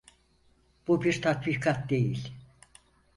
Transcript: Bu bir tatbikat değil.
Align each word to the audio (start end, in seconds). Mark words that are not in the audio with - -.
Bu 0.87 1.03
bir 1.03 1.21
tatbikat 1.21 1.89
değil. 1.89 2.33